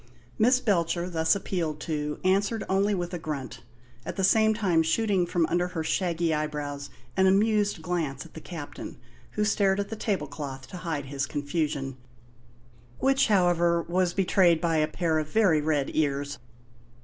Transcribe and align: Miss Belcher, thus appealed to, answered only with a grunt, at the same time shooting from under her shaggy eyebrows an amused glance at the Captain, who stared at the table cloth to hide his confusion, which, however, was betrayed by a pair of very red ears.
Miss 0.39 0.59
Belcher, 0.59 1.07
thus 1.11 1.35
appealed 1.35 1.79
to, 1.81 2.19
answered 2.23 2.63
only 2.67 2.95
with 2.95 3.13
a 3.13 3.19
grunt, 3.19 3.61
at 4.03 4.15
the 4.15 4.23
same 4.23 4.55
time 4.55 4.81
shooting 4.81 5.27
from 5.27 5.45
under 5.45 5.67
her 5.67 5.83
shaggy 5.83 6.33
eyebrows 6.33 6.89
an 7.15 7.27
amused 7.27 7.83
glance 7.83 8.25
at 8.25 8.33
the 8.33 8.41
Captain, 8.41 8.97
who 9.33 9.45
stared 9.45 9.79
at 9.79 9.89
the 9.89 9.95
table 9.95 10.25
cloth 10.25 10.65
to 10.69 10.77
hide 10.77 11.05
his 11.05 11.27
confusion, 11.27 11.97
which, 12.97 13.27
however, 13.27 13.83
was 13.83 14.15
betrayed 14.15 14.59
by 14.59 14.77
a 14.77 14.87
pair 14.87 15.19
of 15.19 15.29
very 15.29 15.61
red 15.61 15.91
ears. 15.93 16.39